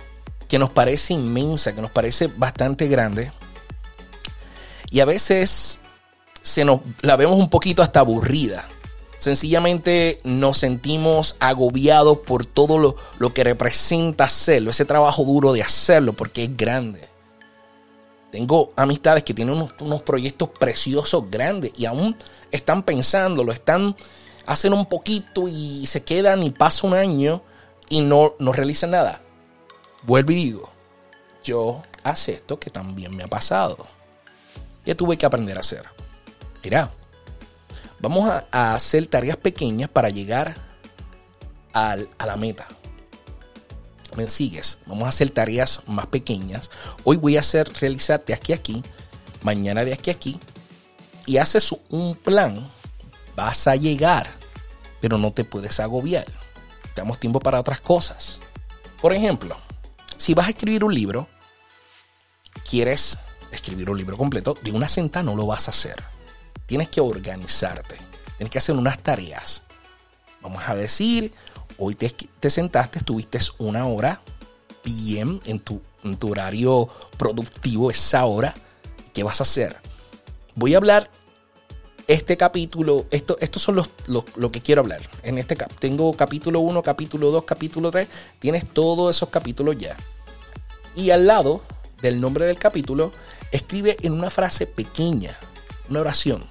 que 0.47 0.57
nos 0.57 0.69
parece 0.69 1.11
inmensa, 1.11 1.75
que 1.75 1.81
nos 1.81 1.91
parece 1.91 2.27
bastante 2.27 2.87
grande. 2.87 3.33
Y 4.89 5.01
a 5.01 5.05
veces 5.05 5.77
se 6.41 6.65
nos 6.65 6.81
la 7.01 7.15
vemos 7.15 7.37
un 7.37 7.49
poquito 7.49 7.83
hasta 7.83 7.99
aburrida. 7.99 8.67
Sencillamente 9.19 10.19
nos 10.23 10.57
sentimos 10.57 11.35
agobiados 11.39 12.19
por 12.19 12.45
todo 12.45 12.79
lo, 12.79 12.95
lo 13.19 13.33
que 13.33 13.43
representa 13.43 14.23
hacerlo, 14.23 14.71
ese 14.71 14.85
trabajo 14.85 15.23
duro 15.23 15.53
de 15.53 15.61
hacerlo, 15.61 16.13
porque 16.13 16.43
es 16.43 16.57
grande. 16.57 17.11
Tengo 18.31 18.71
amistades 18.77 19.23
que 19.23 19.33
tienen 19.33 19.67
unos, 19.79 20.01
proyectos 20.03 20.49
preciosos, 20.49 21.29
grandes, 21.29 21.73
y 21.77 21.85
aún 21.85 22.15
están 22.49 22.83
pensando, 22.83 23.43
lo 23.43 23.51
están, 23.51 23.95
hacen 24.45 24.73
un 24.73 24.85
poquito 24.85 25.47
y 25.49 25.85
se 25.85 26.03
quedan 26.03 26.41
y 26.41 26.49
pasa 26.49 26.87
un 26.87 26.93
año 26.93 27.43
y 27.89 28.01
no, 28.01 28.35
no 28.39 28.53
realizan 28.53 28.91
nada. 28.91 29.21
Vuelvo 30.03 30.31
y 30.31 30.35
digo, 30.35 30.69
yo 31.43 31.81
acepto 32.03 32.57
que 32.57 32.69
también 32.69 33.15
me 33.15 33.23
ha 33.23 33.27
pasado. 33.27 33.85
¿Qué 34.85 34.95
tuve 34.95 35.17
que 35.17 35.25
aprender 35.25 35.57
a 35.57 35.59
hacer? 35.59 35.83
Mira, 36.63 36.91
vamos 37.99 38.29
a, 38.51 38.75
hacer 38.75 39.05
tareas 39.07 39.37
pequeñas 39.37 39.89
para 39.89 40.09
llegar 40.09 40.55
a 41.73 41.95
la 42.25 42.35
meta 42.35 42.67
me 44.15 44.29
sigues, 44.29 44.77
vamos 44.85 45.05
a 45.05 45.09
hacer 45.09 45.29
tareas 45.29 45.81
más 45.87 46.07
pequeñas. 46.07 46.69
Hoy 47.03 47.17
voy 47.17 47.37
a 47.37 47.41
hacer, 47.41 47.71
realizar 47.79 48.23
de 48.25 48.33
aquí 48.33 48.53
a 48.53 48.55
aquí, 48.55 48.83
mañana 49.43 49.85
de 49.85 49.93
aquí 49.93 50.09
a 50.09 50.13
aquí, 50.13 50.39
y 51.25 51.37
haces 51.37 51.73
un 51.89 52.15
plan, 52.15 52.69
vas 53.35 53.67
a 53.67 53.75
llegar, 53.75 54.29
pero 54.99 55.17
no 55.17 55.31
te 55.31 55.43
puedes 55.43 55.79
agobiar. 55.79 56.25
Tenemos 56.93 57.19
tiempo 57.19 57.39
para 57.39 57.59
otras 57.59 57.79
cosas. 57.79 58.41
Por 59.01 59.13
ejemplo, 59.13 59.57
si 60.17 60.33
vas 60.33 60.47
a 60.47 60.51
escribir 60.51 60.83
un 60.83 60.93
libro, 60.93 61.27
quieres 62.69 63.17
escribir 63.51 63.89
un 63.89 63.97
libro 63.97 64.17
completo, 64.17 64.57
de 64.61 64.71
una 64.71 64.87
sentada 64.87 65.23
no 65.23 65.35
lo 65.35 65.45
vas 65.45 65.67
a 65.67 65.71
hacer. 65.71 66.03
Tienes 66.71 66.87
que 66.87 67.01
organizarte, 67.01 67.97
tienes 68.37 68.49
que 68.49 68.57
hacer 68.57 68.77
unas 68.77 68.97
tareas. 68.97 69.63
Vamos 70.39 70.63
a 70.65 70.73
decir, 70.73 71.33
hoy 71.77 71.95
te, 71.95 72.49
sentaste, 72.49 72.99
estuviste 72.99 73.39
una 73.57 73.85
hora 73.87 74.21
bien 74.81 75.41
en 75.43 75.59
tu, 75.59 75.81
horario 76.21 76.87
productivo, 77.17 77.91
esa 77.91 78.23
hora. 78.23 78.55
¿Qué 79.13 79.21
vas 79.21 79.41
a 79.41 79.43
hacer? 79.43 79.75
Voy 80.55 80.73
a 80.73 80.77
hablar 80.77 81.11
este 82.07 82.37
capítulo, 82.37 83.05
esto, 83.11 83.35
estos 83.41 83.61
son 83.61 83.75
los, 83.75 83.89
lo 84.07 84.49
que 84.49 84.61
quiero 84.61 84.79
hablar. 84.79 85.01
En 85.23 85.39
este 85.39 85.57
cap, 85.57 85.73
tengo 85.77 86.13
capítulo 86.13 86.61
1, 86.61 86.83
capítulo 86.83 87.31
2, 87.31 87.43
capítulo 87.43 87.91
3. 87.91 88.07
Tienes 88.39 88.69
todos 88.69 89.13
esos 89.13 89.27
capítulos 89.27 89.75
ya. 89.77 89.97
Y 90.95 91.09
al 91.09 91.27
lado 91.27 91.63
del 92.01 92.21
nombre 92.21 92.45
del 92.45 92.57
capítulo, 92.57 93.11
escribe 93.51 93.97
en 94.03 94.13
una 94.13 94.29
frase 94.29 94.67
pequeña, 94.67 95.37
una 95.89 95.99
oración. 95.99 96.49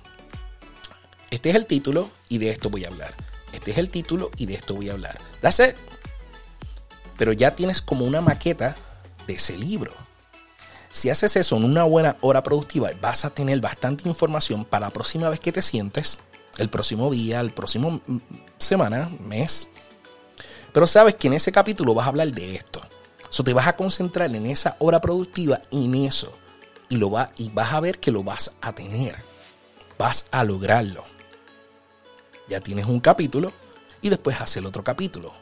Este 1.30 1.50
es 1.50 1.56
el 1.56 1.66
título 1.66 2.10
y 2.28 2.38
de 2.38 2.50
esto 2.50 2.70
voy 2.70 2.84
a 2.84 2.88
hablar. 2.88 3.14
Este 3.52 3.70
es 3.70 3.78
el 3.78 3.88
título 3.88 4.30
y 4.36 4.46
de 4.46 4.54
esto 4.54 4.74
voy 4.74 4.90
a 4.90 4.92
hablar. 4.92 5.18
That's 5.40 5.60
it. 5.60 5.76
Pero 7.16 7.32
ya 7.32 7.54
tienes 7.54 7.80
como 7.82 8.04
una 8.04 8.20
maqueta 8.20 8.76
de 9.26 9.34
ese 9.34 9.56
libro. 9.56 9.92
Si 10.90 11.08
haces 11.08 11.36
eso 11.36 11.56
en 11.56 11.64
una 11.64 11.84
buena 11.84 12.16
hora 12.20 12.42
productiva, 12.42 12.90
vas 13.00 13.24
a 13.24 13.30
tener 13.30 13.60
bastante 13.60 14.08
información 14.08 14.64
para 14.64 14.86
la 14.86 14.92
próxima 14.92 15.28
vez 15.28 15.38
que 15.38 15.52
te 15.52 15.62
sientes, 15.62 16.18
el 16.58 16.68
próximo 16.68 17.10
día, 17.10 17.40
el 17.40 17.52
próximo 17.52 18.00
semana, 18.58 19.08
mes. 19.20 19.68
Pero 20.72 20.86
sabes 20.86 21.14
que 21.14 21.28
en 21.28 21.34
ese 21.34 21.52
capítulo 21.52 21.94
vas 21.94 22.06
a 22.06 22.08
hablar 22.08 22.32
de 22.32 22.56
esto. 22.56 22.80
So 23.28 23.44
te 23.44 23.52
vas 23.52 23.68
a 23.68 23.76
concentrar 23.76 24.34
en 24.34 24.46
esa 24.46 24.76
hora 24.80 25.00
productiva 25.00 25.60
y 25.70 25.84
en 25.84 25.94
eso. 26.06 26.32
Y, 26.88 26.96
lo 26.96 27.10
va, 27.12 27.30
y 27.36 27.50
vas 27.50 27.72
a 27.72 27.80
ver 27.80 28.00
que 28.00 28.10
lo 28.10 28.24
vas 28.24 28.50
a 28.60 28.72
tener. 28.72 29.16
Vas 29.96 30.26
a 30.32 30.42
lograrlo. 30.42 31.09
Ya 32.50 32.60
tienes 32.60 32.86
un 32.86 32.98
capítulo 32.98 33.52
y 34.02 34.08
después 34.08 34.40
haces 34.40 34.56
el 34.56 34.66
otro 34.66 34.82
capítulo. 34.82 35.32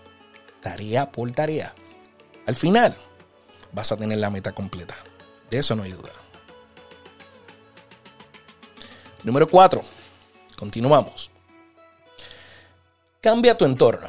Tarea 0.61 1.11
por 1.11 1.33
tarea. 1.33 1.75
Al 2.47 2.55
final 2.55 2.95
vas 3.73 3.91
a 3.93 3.97
tener 3.97 4.19
la 4.19 4.29
meta 4.29 4.53
completa. 4.53 4.95
De 5.51 5.59
eso 5.59 5.75
no 5.75 5.85
hay 5.85 5.93
duda. 5.93 6.11
Número 9.25 9.49
4. 9.49 9.81
Continuamos. 10.55 11.31
Cambia 13.23 13.57
tu 13.57 13.65
entorno. 13.65 14.09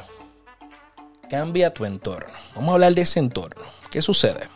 cambia 1.30 1.72
tu 1.72 1.86
entorno. 1.86 2.34
Vamos 2.54 2.68
a 2.68 2.74
hablar 2.74 2.92
de 2.92 3.00
ese 3.00 3.18
entorno. 3.18 3.64
¿Qué 3.90 4.02
sucede? 4.02 4.46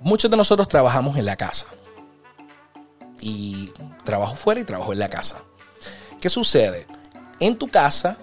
Muchos 0.00 0.28
de 0.32 0.36
nosotros 0.36 0.66
trabajamos 0.66 1.16
en 1.16 1.26
la 1.26 1.36
casa. 1.36 1.66
Y 3.20 3.72
trabajo 4.04 4.34
fuera 4.34 4.60
y 4.60 4.64
trabajo 4.64 4.92
en 4.92 4.98
la 4.98 5.08
casa. 5.08 5.44
¿Qué 6.20 6.28
sucede? 6.28 6.86
En 7.40 7.56
tu 7.56 7.66
casa, 7.66 8.18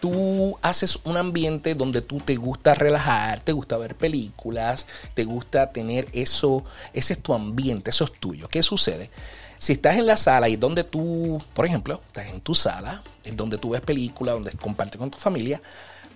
tú 0.00 0.58
haces 0.62 0.98
un 1.04 1.16
ambiente 1.18 1.74
donde 1.74 2.00
tú 2.00 2.18
te 2.18 2.36
gusta 2.36 2.74
relajar, 2.74 3.40
te 3.40 3.52
gusta 3.52 3.76
ver 3.76 3.94
películas, 3.94 4.86
te 5.14 5.24
gusta 5.24 5.70
tener 5.70 6.08
eso, 6.12 6.64
ese 6.94 7.12
es 7.12 7.22
tu 7.22 7.34
ambiente, 7.34 7.90
eso 7.90 8.04
es 8.04 8.12
tuyo. 8.12 8.48
¿Qué 8.48 8.62
sucede? 8.62 9.10
Si 9.58 9.74
estás 9.74 9.96
en 9.96 10.06
la 10.06 10.16
sala 10.16 10.48
y 10.48 10.56
donde 10.56 10.84
tú, 10.84 11.42
por 11.52 11.66
ejemplo, 11.66 12.00
estás 12.06 12.26
en 12.28 12.40
tu 12.40 12.54
sala, 12.54 13.02
es 13.22 13.36
donde 13.36 13.58
tú 13.58 13.70
ves 13.70 13.82
películas, 13.82 14.34
donde 14.34 14.52
compartes 14.52 14.98
con 14.98 15.10
tu 15.10 15.18
familia, 15.18 15.60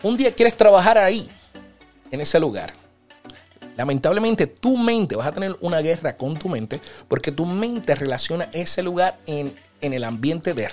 un 0.02 0.16
día 0.16 0.34
quieres 0.34 0.56
trabajar 0.56 0.96
ahí, 0.96 1.28
en 2.10 2.20
ese 2.20 2.40
lugar. 2.40 2.72
Lamentablemente 3.76 4.46
tu 4.46 4.76
mente, 4.76 5.16
vas 5.16 5.28
a 5.28 5.32
tener 5.32 5.56
una 5.60 5.80
guerra 5.80 6.16
con 6.16 6.36
tu 6.36 6.48
mente 6.48 6.80
porque 7.08 7.32
tu 7.32 7.46
mente 7.46 7.94
relaciona 7.94 8.48
ese 8.52 8.82
lugar 8.82 9.18
en, 9.26 9.52
el 9.80 10.04
ambiente 10.04 10.54
de, 10.54 10.68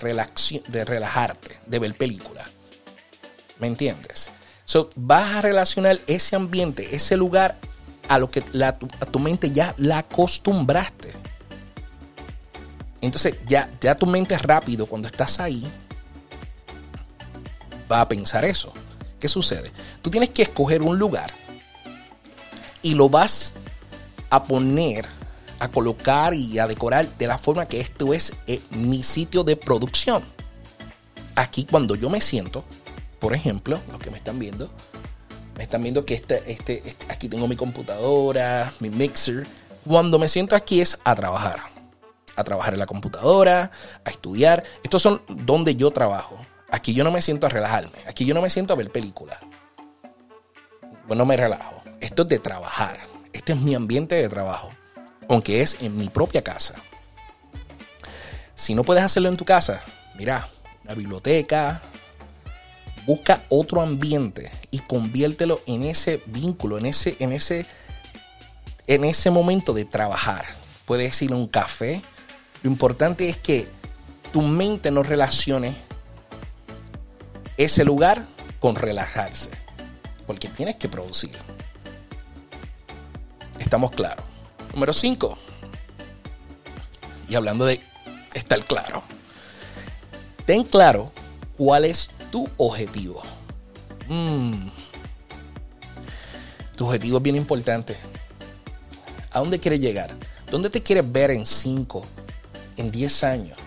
de 0.68 0.86
relajarte, 0.86 1.58
de 1.66 1.80
ver 1.80 1.94
películas. 1.94 2.48
¿Me 3.60 3.68
entiendes? 3.68 4.30
So, 4.66 4.90
vas 4.96 5.36
a 5.36 5.42
relacionar 5.42 6.00
ese 6.08 6.36
ambiente, 6.36 6.96
ese 6.96 7.16
lugar 7.16 7.56
a 8.10 8.20
lo 8.20 8.30
que 8.30 8.44
a 8.64 8.74
tu 8.74 9.20
mente 9.20 9.52
ya 9.52 9.74
la 9.78 10.00
acostumbraste. 10.00 11.14
Entonces 13.02 13.36
ya, 13.48 13.70
ya 13.80 13.96
tu 13.96 14.06
mente 14.06 14.38
rápido 14.38 14.86
cuando 14.86 15.08
estás 15.08 15.40
ahí 15.40 15.66
va 17.92 18.02
a 18.02 18.08
pensar 18.10 18.44
eso. 18.46 18.74
¿Qué 19.20 19.28
sucede? 19.28 19.72
Tú 20.02 20.10
tienes 20.10 20.30
que 20.30 20.44
escoger 20.44 20.82
un 20.82 20.98
lugar 20.98 21.34
y 22.88 22.96
lo 22.96 23.10
vas 23.10 23.52
a 24.30 24.44
poner, 24.44 25.06
a 25.60 25.68
colocar 25.68 26.34
y 26.34 26.58
a 26.58 26.68
decorar 26.68 27.06
de 27.18 27.28
la 27.28 27.38
forma 27.38 27.66
que 27.66 27.82
esto 27.82 28.14
es 28.14 28.32
eh, 28.48 28.62
mi 28.70 29.04
sitio 29.04 29.44
de 29.44 29.58
producción. 29.58 30.24
Aquí 31.36 31.66
cuando 31.66 31.96
yo 31.96 32.10
me 32.10 32.22
siento, 32.22 32.64
por 33.20 33.36
ejemplo, 33.36 33.78
los 33.92 34.00
que 34.00 34.10
me 34.10 34.18
están 34.18 34.40
viendo, 34.40 34.70
me 35.58 35.64
están 35.64 35.84
viendo 35.84 36.06
que 36.06 36.14
este, 36.14 36.50
este, 36.50 36.82
este 36.88 37.12
aquí 37.12 37.28
tengo 37.28 37.46
mi 37.46 37.58
computadora, 37.58 38.72
mi 38.80 38.90
mixer. 38.90 39.46
Cuando 39.86 40.18
me 40.18 40.30
siento 40.30 40.56
aquí 40.56 40.80
es 40.80 40.98
a 41.04 41.14
trabajar. 41.14 41.60
A 42.38 42.44
trabajar 42.46 42.74
en 42.74 42.80
la 42.80 42.86
computadora, 42.86 43.70
a 44.06 44.10
estudiar. 44.10 44.64
Estos 44.82 45.02
son 45.02 45.22
donde 45.28 45.76
yo 45.76 45.92
trabajo. 45.92 46.38
Aquí 46.72 46.94
yo 46.94 47.04
no 47.04 47.12
me 47.12 47.22
siento 47.22 47.48
a 47.48 47.50
relajarme. 47.50 47.98
Aquí 48.08 48.24
yo 48.24 48.34
no 48.34 48.42
me 48.42 48.50
siento 48.50 48.74
a 48.74 48.78
ver 48.78 48.90
películas. 48.92 49.40
Bueno, 51.06 51.26
me 51.26 51.36
relajo. 51.36 51.77
De 52.26 52.40
trabajar. 52.40 53.00
Este 53.32 53.54
es 53.54 53.62
mi 53.62 53.76
ambiente 53.76 54.16
de 54.16 54.28
trabajo. 54.28 54.70
Aunque 55.30 55.62
es 55.62 55.78
en 55.82 55.96
mi 55.96 56.10
propia 56.10 56.44
casa. 56.44 56.74
Si 58.56 58.74
no 58.74 58.84
puedes 58.84 59.04
hacerlo 59.04 59.30
en 59.30 59.38
tu 59.38 59.46
casa, 59.46 59.84
mira, 60.16 60.50
una 60.84 60.96
biblioteca. 60.96 61.80
Busca 63.06 63.44
otro 63.50 63.82
ambiente 63.82 64.50
y 64.72 64.80
conviértelo 64.80 65.62
en 65.68 65.84
ese 65.84 66.24
vínculo, 66.26 66.80
en 66.80 66.88
ese, 66.88 67.16
en 67.20 67.34
ese, 67.34 67.68
en 68.88 69.06
ese 69.06 69.30
momento 69.30 69.74
de 69.74 69.86
trabajar. 69.86 70.46
Puedes 70.86 71.22
ir 71.22 71.34
a 71.34 71.36
un 71.36 71.48
café. 71.48 72.02
Lo 72.64 72.72
importante 72.72 73.30
es 73.30 73.38
que 73.38 73.68
tu 74.34 74.42
mente 74.42 74.90
no 74.90 75.04
relacione 75.04 75.76
ese 77.58 77.86
lugar 77.86 78.26
con 78.60 78.76
relajarse. 78.76 79.52
Porque 80.26 80.48
tienes 80.48 80.78
que 80.78 80.90
producir. 80.90 81.38
Estamos 83.78 83.96
claros. 83.96 84.26
Número 84.74 84.92
5. 84.92 85.38
Y 87.30 87.36
hablando 87.36 87.64
de 87.64 87.80
estar 88.34 88.66
claro. 88.66 89.04
Ten 90.48 90.64
claro 90.64 91.12
cuál 91.56 91.86
es 91.86 92.10
tu 92.32 92.50
objetivo. 92.58 93.22
Mm. 94.08 94.70
Tu 96.76 96.88
objetivo 96.88 97.18
es 97.18 97.24
bien 97.24 97.36
importante. 97.36 97.96
¿A 99.32 99.38
dónde 99.42 99.60
quieres 99.60 99.80
llegar? 99.80 100.12
¿Dónde 100.50 100.72
te 100.72 100.82
quieres 100.82 101.12
ver 101.12 101.30
en 101.30 101.46
5, 101.46 102.04
en 102.78 102.90
10 102.90 103.24
años? 103.26 103.60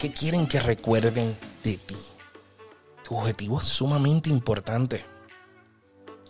¿Qué 0.00 0.10
quieren 0.10 0.48
que 0.48 0.58
recuerden 0.58 1.38
de 1.62 1.76
ti? 1.76 1.96
Tu 3.08 3.16
objetivo 3.16 3.60
es 3.60 3.68
sumamente 3.68 4.30
importante. 4.30 5.04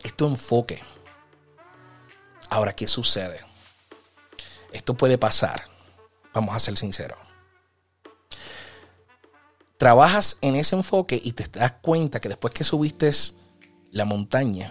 Es 0.02 0.12
tu 0.12 0.26
enfoque. 0.26 0.82
Ahora, 2.54 2.72
¿qué 2.72 2.86
sucede? 2.86 3.40
Esto 4.70 4.94
puede 4.94 5.18
pasar. 5.18 5.64
Vamos 6.32 6.54
a 6.54 6.60
ser 6.60 6.76
sinceros. 6.76 7.18
Trabajas 9.76 10.38
en 10.40 10.54
ese 10.54 10.76
enfoque 10.76 11.20
y 11.20 11.32
te 11.32 11.48
das 11.48 11.72
cuenta 11.82 12.20
que 12.20 12.28
después 12.28 12.54
que 12.54 12.62
subiste 12.62 13.10
la 13.90 14.04
montaña, 14.04 14.70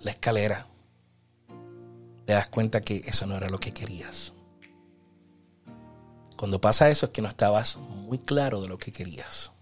la 0.00 0.12
escalera, 0.12 0.66
te 2.24 2.32
das 2.32 2.48
cuenta 2.48 2.80
que 2.80 3.02
eso 3.04 3.26
no 3.26 3.36
era 3.36 3.50
lo 3.50 3.60
que 3.60 3.74
querías. 3.74 4.32
Cuando 6.38 6.62
pasa 6.62 6.88
eso 6.88 7.04
es 7.04 7.12
que 7.12 7.20
no 7.20 7.28
estabas 7.28 7.76
muy 7.76 8.16
claro 8.16 8.62
de 8.62 8.68
lo 8.68 8.78
que 8.78 8.90
querías. 8.90 9.52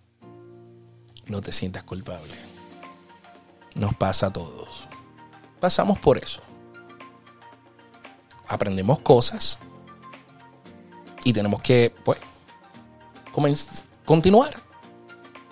No 1.26 1.40
te 1.40 1.50
sientas 1.50 1.82
culpable. 1.82 2.36
Nos 3.74 3.96
pasa 3.96 4.28
a 4.28 4.32
todos. 4.32 4.86
Pasamos 5.60 5.98
por 5.98 6.18
eso. 6.18 6.40
Aprendemos 8.46 9.00
cosas 9.00 9.58
y 11.24 11.32
tenemos 11.32 11.60
que, 11.62 11.94
pues, 12.04 12.18
continuar, 14.04 14.58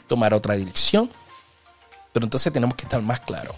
tomar 0.07 0.33
otra 0.33 0.55
dirección. 0.55 1.11
Pero 2.13 2.25
entonces 2.25 2.51
tenemos 2.53 2.77
que 2.77 2.85
estar 2.85 3.03
más 3.03 3.21
claro. 3.21 3.55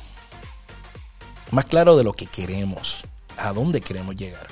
Más 1.52 1.64
claro 1.64 1.96
de 1.96 2.04
lo 2.04 2.12
que 2.12 2.26
queremos, 2.26 3.04
a 3.36 3.52
dónde 3.52 3.80
queremos 3.80 4.16
llegar. 4.16 4.48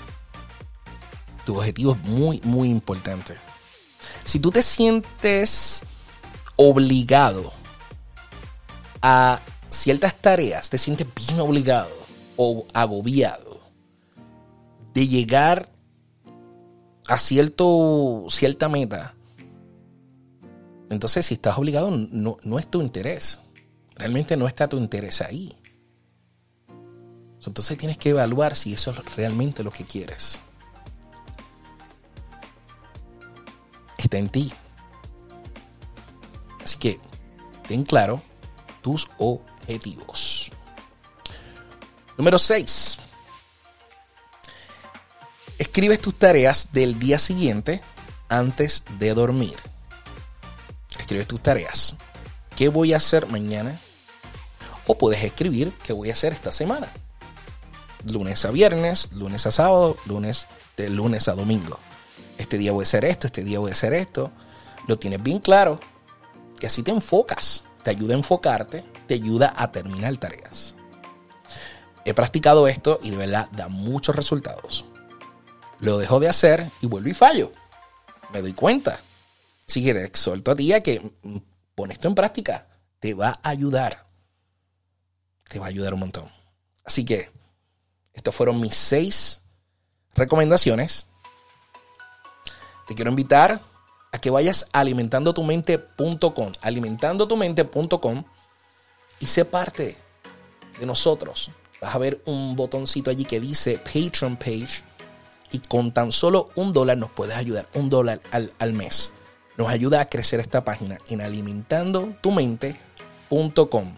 Tu 1.44 1.59
objetivo 1.59 1.92
es 1.92 2.09
muy, 2.09 2.40
muy 2.44 2.70
importante. 2.70 3.37
Si 4.24 4.38
tú 4.38 4.50
te 4.50 4.62
sientes 4.62 5.82
obligado 6.56 7.52
a 9.02 9.40
ciertas 9.76 10.14
tareas, 10.14 10.70
te 10.70 10.78
sientes 10.78 11.06
bien 11.14 11.40
obligado 11.40 11.90
o 12.36 12.66
agobiado 12.72 13.60
de 14.94 15.06
llegar 15.06 15.68
a 17.06 17.18
cierto, 17.18 18.26
cierta 18.28 18.68
meta, 18.68 19.14
entonces 20.90 21.26
si 21.26 21.34
estás 21.34 21.58
obligado 21.58 21.90
no, 21.90 22.36
no 22.42 22.58
es 22.58 22.66
tu 22.66 22.80
interés. 22.80 23.40
Realmente 23.94 24.36
no 24.36 24.46
está 24.46 24.68
tu 24.68 24.76
interés 24.76 25.20
ahí. 25.20 25.56
Entonces 27.44 27.78
tienes 27.78 27.96
que 27.96 28.10
evaluar 28.10 28.56
si 28.56 28.72
eso 28.72 28.90
es 28.90 29.16
realmente 29.16 29.62
lo 29.62 29.70
que 29.70 29.84
quieres. 29.84 30.40
está 34.06 34.18
en 34.18 34.28
ti. 34.28 34.52
Así 36.64 36.78
que 36.78 37.00
ten 37.68 37.84
claro 37.84 38.22
tus 38.82 39.08
objetivos. 39.66 40.50
Número 42.16 42.38
6. 42.38 42.98
Escribes 45.59 46.00
tus 46.00 46.18
tareas 46.18 46.72
del 46.72 46.98
día 46.98 47.18
siguiente 47.18 47.83
antes 48.29 48.85
de 48.98 49.14
dormir. 49.14 49.57
Escribes 50.98 51.26
tus 51.26 51.42
tareas. 51.42 51.96
¿Qué 52.55 52.68
voy 52.68 52.92
a 52.92 52.98
hacer 52.98 53.26
mañana? 53.26 53.79
O 54.87 54.96
puedes 54.96 55.22
escribir 55.22 55.72
qué 55.83 55.92
voy 55.92 56.11
a 56.11 56.12
hacer 56.12 56.33
esta 56.33 56.52
semana. 56.52 56.92
Lunes 58.05 58.44
a 58.44 58.50
viernes, 58.50 59.09
lunes 59.12 59.46
a 59.46 59.50
sábado, 59.50 59.96
lunes 60.07 60.46
de 60.76 60.88
lunes 60.88 61.29
a 61.29 61.35
domingo 61.35 61.79
este 62.38 62.59
día 62.59 62.72
voy 62.72 62.83
a 62.83 62.85
hacer 62.85 63.05
esto, 63.05 63.26
este 63.26 63.44
día 63.44 63.59
voy 63.59 63.70
a 63.70 63.74
hacer 63.74 63.92
esto. 63.92 64.31
Lo 64.87 64.98
tienes 64.98 65.22
bien 65.22 65.40
claro 65.40 65.81
y 66.61 66.66
así 66.66 66.83
te 66.83 66.90
enfocas. 66.90 67.64
Te 67.87 67.92
ayuda 67.92 68.14
a 68.14 68.16
enfocarte, 68.16 68.85
te 69.07 69.14
ayuda 69.14 69.55
a 69.57 69.70
terminar 69.70 70.16
tareas. 70.16 70.75
He 72.05 72.14
practicado 72.14 72.66
esto 72.66 72.99
y 73.01 73.11
de 73.11 73.16
verdad 73.16 73.49
da 73.53 73.68
muchos 73.68 74.16
resultados. 74.16 74.85
Lo 75.79 75.99
dejo 75.99 76.18
de 76.18 76.29
hacer 76.29 76.68
y 76.81 76.88
vuelvo 76.88 77.11
y 77.11 77.14
fallo. 77.14 77.53
Me 78.33 78.42
doy 78.42 78.55
cuenta. 78.55 78.99
Así 79.68 79.85
que 79.85 79.94
te 79.94 80.03
exhorto 80.03 80.51
a 80.51 80.57
ti 80.57 80.72
a 80.72 80.83
que 80.83 81.12
pones 81.77 81.99
esto 81.99 82.09
en 82.09 82.16
práctica. 82.16 82.66
Te 82.99 83.14
va 83.14 83.38
a 83.40 83.51
ayudar. 83.51 84.05
Te 85.49 85.61
va 85.61 85.66
a 85.66 85.68
ayudar 85.68 85.94
un 85.94 86.01
montón. 86.01 86.29
Así 86.85 87.05
que 87.05 87.31
estas 88.14 88.35
fueron 88.35 88.61
mis 88.61 88.75
seis 88.75 89.42
recomendaciones 90.16 91.07
te 92.88 92.96
quiero 92.96 93.11
invitar 93.11 93.61
que 94.20 94.31
vayas 94.31 94.68
a 94.72 94.81
alimentandotumente.com, 94.81 96.52
alimentandotumente.com 96.61 98.24
y 99.20 99.26
sé 99.26 99.44
parte 99.44 99.96
de 100.79 100.87
nosotros. 100.87 101.50
Vas 101.81 101.94
a 101.94 101.98
ver 101.98 102.20
un 102.24 102.57
botoncito 102.57 103.11
allí 103.11 103.24
que 103.24 103.38
dice 103.40 103.79
Patreon 103.79 104.37
page 104.37 104.83
y 105.52 105.61
con 105.61 105.92
tan 105.92 106.11
solo 106.12 106.50
un 106.55 106.72
dólar 106.72 106.96
nos 106.98 107.11
puedes 107.11 107.37
ayudar, 107.37 107.68
un 107.74 107.88
dólar 107.88 108.20
al, 108.31 108.52
al 108.59 108.72
mes. 108.72 109.11
Nos 109.57 109.68
ayuda 109.68 110.00
a 110.00 110.09
crecer 110.09 110.40
esta 110.40 110.64
página 110.64 110.98
en 111.09 111.20
alimentandotumente.com. 111.20 113.96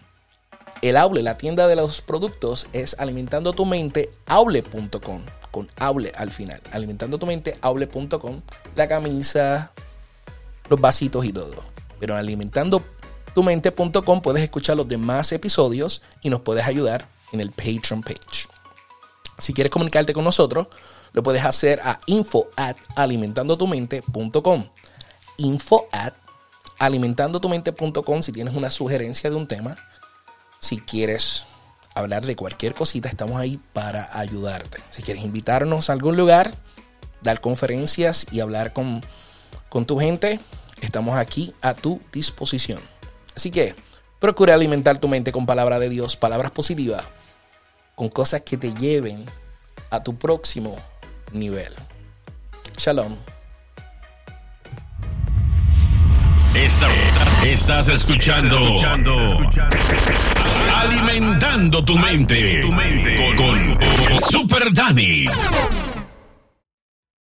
El 0.81 0.95
Aule, 0.95 1.21
la 1.23 1.35
tienda 1.37 1.67
de 1.67 1.75
los 1.75 2.01
productos, 2.01 2.67
es 2.71 2.95
alimentandotumenteaule.com 2.99 5.23
con 5.51 5.67
Aule 5.77 6.11
al 6.15 6.31
final. 6.31 6.61
Alimentandotumenteaule.com, 6.71 8.41
la 8.75 8.87
camisa, 8.87 9.73
los 10.69 10.79
vasitos 10.79 11.25
y 11.25 11.33
todo. 11.33 11.63
Pero 11.99 12.13
en 12.13 12.19
alimentandotumente.com 12.19 14.21
puedes 14.21 14.43
escuchar 14.43 14.77
los 14.77 14.87
demás 14.87 15.31
episodios 15.31 16.01
y 16.21 16.29
nos 16.29 16.41
puedes 16.41 16.65
ayudar 16.65 17.09
en 17.31 17.41
el 17.41 17.51
Patreon 17.51 18.01
page. 18.01 18.47
Si 19.37 19.53
quieres 19.53 19.71
comunicarte 19.71 20.13
con 20.13 20.23
nosotros, 20.23 20.67
lo 21.13 21.23
puedes 21.23 21.43
hacer 21.43 21.79
a 21.83 21.99
info 22.05 22.49
at 22.55 22.77
si 28.21 28.31
tienes 28.31 28.55
una 28.55 28.69
sugerencia 28.69 29.29
de 29.29 29.35
un 29.35 29.47
tema. 29.47 29.77
Si 30.59 30.79
quieres 30.79 31.45
hablar 31.95 32.25
de 32.25 32.35
cualquier 32.35 32.73
cosita, 32.73 33.09
estamos 33.09 33.39
ahí 33.39 33.59
para 33.73 34.17
ayudarte. 34.17 34.79
Si 34.89 35.01
quieres 35.01 35.23
invitarnos 35.23 35.89
a 35.89 35.93
algún 35.93 36.17
lugar, 36.17 36.51
dar 37.21 37.41
conferencias 37.41 38.27
y 38.31 38.39
hablar 38.39 38.73
con, 38.73 39.01
con 39.69 39.85
tu 39.85 39.99
gente, 39.99 40.39
estamos 40.81 41.17
aquí 41.17 41.53
a 41.61 41.73
tu 41.73 42.01
disposición. 42.11 42.79
Así 43.35 43.51
que 43.51 43.75
procura 44.19 44.53
alimentar 44.53 44.99
tu 44.99 45.07
mente 45.07 45.31
con 45.31 45.45
palabra 45.45 45.79
de 45.79 45.89
Dios, 45.89 46.17
palabras 46.17 46.51
positivas, 46.51 47.05
con 47.95 48.09
cosas 48.09 48.41
que 48.41 48.57
te 48.57 48.73
lleven 48.73 49.25
a 49.89 50.03
tu 50.03 50.17
próximo 50.17 50.75
nivel. 51.31 51.73
Shalom. 52.77 53.15
estás 57.43 57.87
escuchando 57.87 58.57
Alimentando 60.75 61.83
tu 61.83 61.97
mente 61.97 62.61
con 63.35 63.77
Super 64.29 64.73
Dani. 64.73 65.25